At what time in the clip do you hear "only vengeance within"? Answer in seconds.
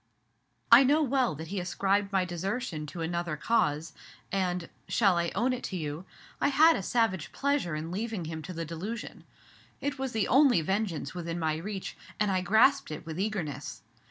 10.27-11.37